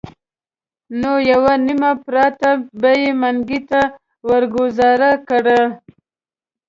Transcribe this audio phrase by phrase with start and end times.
[0.99, 2.51] نو یوه نیمه پراټه
[2.81, 3.81] به یې منګي ته
[4.29, 5.61] ورګوزاره کړه.